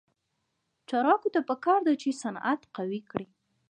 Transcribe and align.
چارواکو 0.89 1.27
ته 1.33 1.39
پکار 1.49 1.79
ده 1.87 1.93
چې، 2.01 2.19
صنعت 2.21 2.61
قوي 2.75 3.01
کړي. 3.09 3.27